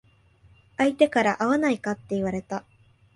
[0.77, 2.65] 相手から会わないかって言われた。